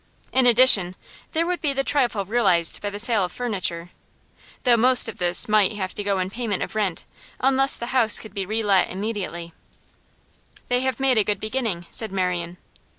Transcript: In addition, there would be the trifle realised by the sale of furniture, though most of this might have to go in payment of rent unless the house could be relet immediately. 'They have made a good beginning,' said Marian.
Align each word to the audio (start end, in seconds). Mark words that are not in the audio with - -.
In 0.33 0.47
addition, 0.47 0.95
there 1.33 1.45
would 1.45 1.61
be 1.61 1.73
the 1.73 1.83
trifle 1.83 2.25
realised 2.25 2.81
by 2.81 2.89
the 2.89 2.97
sale 2.97 3.23
of 3.23 3.31
furniture, 3.31 3.91
though 4.63 4.75
most 4.75 5.07
of 5.07 5.19
this 5.19 5.47
might 5.47 5.73
have 5.73 5.93
to 5.93 6.01
go 6.03 6.17
in 6.17 6.31
payment 6.31 6.63
of 6.63 6.73
rent 6.73 7.05
unless 7.39 7.77
the 7.77 7.85
house 7.93 8.17
could 8.17 8.33
be 8.33 8.43
relet 8.43 8.89
immediately. 8.89 9.53
'They 10.69 10.79
have 10.79 10.99
made 10.99 11.19
a 11.19 11.23
good 11.23 11.39
beginning,' 11.39 11.85
said 11.91 12.11
Marian. 12.11 12.57